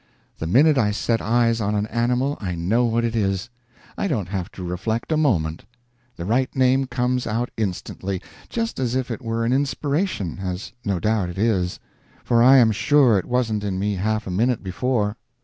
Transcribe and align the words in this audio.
The 0.39 0.47
minute 0.47 0.79
I 0.79 0.89
set 0.89 1.21
eyes 1.21 1.61
on 1.61 1.75
an 1.75 1.85
animal 1.85 2.35
I 2.41 2.55
know 2.55 2.85
what 2.85 3.03
it 3.03 3.15
is. 3.15 3.51
I 3.95 4.07
don't 4.07 4.29
have 4.29 4.51
to 4.53 4.63
reflect 4.63 5.11
a 5.11 5.15
moment; 5.15 5.63
the 6.15 6.25
right 6.25 6.49
name 6.55 6.87
comes 6.87 7.27
out 7.27 7.51
instantly, 7.55 8.19
just 8.49 8.79
as 8.79 8.95
if 8.95 9.11
it 9.11 9.21
were 9.21 9.45
an 9.45 9.53
inspiration, 9.53 10.39
as 10.39 10.73
no 10.83 10.99
doubt 10.99 11.29
it 11.29 11.37
is, 11.37 11.79
for 12.23 12.41
I 12.41 12.57
am 12.57 12.71
sure 12.71 13.19
it 13.19 13.25
wasn't 13.25 13.63
in 13.63 13.77
me 13.77 13.93
half 13.93 14.25
a 14.25 14.31
minute 14.31 14.63
before. 14.63 15.17